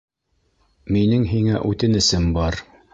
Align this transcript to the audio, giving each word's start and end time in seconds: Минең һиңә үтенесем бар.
Минең 0.97 1.29
һиңә 1.35 1.63
үтенесем 1.75 2.31
бар. 2.41 2.63